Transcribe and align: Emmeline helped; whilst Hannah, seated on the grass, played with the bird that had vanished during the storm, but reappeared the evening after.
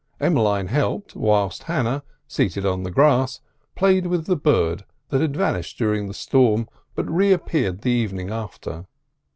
Emmeline 0.19 0.65
helped; 0.65 1.15
whilst 1.15 1.61
Hannah, 1.65 2.01
seated 2.27 2.65
on 2.65 2.81
the 2.81 2.89
grass, 2.89 3.39
played 3.75 4.07
with 4.07 4.25
the 4.25 4.35
bird 4.35 4.83
that 5.09 5.21
had 5.21 5.37
vanished 5.37 5.77
during 5.77 6.07
the 6.07 6.13
storm, 6.15 6.67
but 6.95 7.07
reappeared 7.07 7.83
the 7.83 7.91
evening 7.91 8.31
after. 8.31 8.87